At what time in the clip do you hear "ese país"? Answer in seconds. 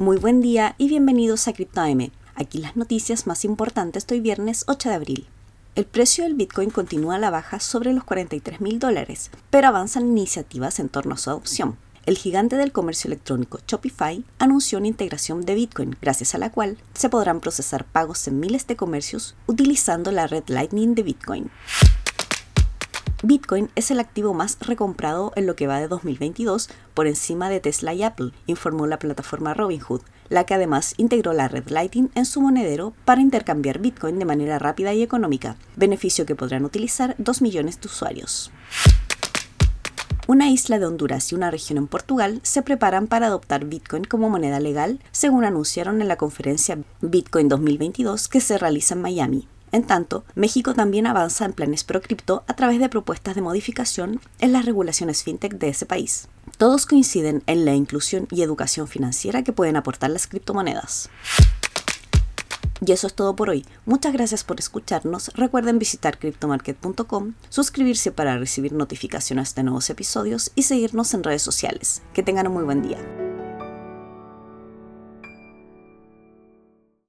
55.68-56.28